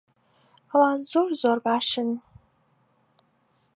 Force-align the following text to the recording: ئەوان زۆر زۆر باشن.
ئەوان 0.69 0.99
زۆر 1.11 1.29
زۆر 1.41 1.57
باشن. 1.67 2.09